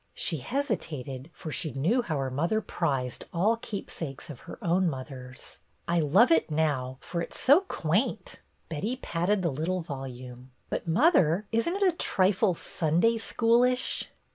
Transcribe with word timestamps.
She 0.15 0.37
hesitated, 0.37 1.29
for 1.31 1.51
she 1.51 1.73
knew 1.73 2.01
how 2.01 2.17
her 2.17 2.31
mother 2.31 2.59
prized 2.59 3.25
all 3.31 3.57
keepsakes 3.57 4.31
of 4.31 4.39
her 4.49 4.57
own 4.59 4.89
mother's. 4.89 5.59
"I 5.87 5.99
love 5.99 6.31
it 6.31 6.49
now, 6.49 6.97
for 7.01 7.21
it 7.21 7.35
's 7.35 7.39
so 7.39 7.61
quaint." 7.67 8.39
Betty 8.67 8.95
patted 8.95 9.43
the 9.43 9.51
little 9.51 9.81
volume.'' 9.81 10.49
But, 10.71 10.87
mother, 10.87 11.45
is 11.51 11.69
n't 11.69 11.83
it 11.83 11.93
a 11.93 11.95
trifle 11.95 12.55
Sunday 12.55 13.19
schoolish 13.19 14.07